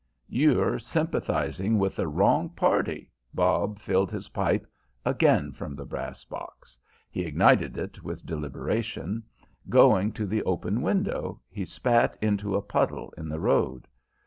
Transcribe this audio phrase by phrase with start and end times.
[0.27, 4.65] "You're sympathizing with the wrong party." Bob filled his pipe
[5.05, 6.79] again from the brass box;
[7.11, 9.21] he ignited it with deliberation;
[9.69, 13.87] going to the open window he spat into a puddle in the road.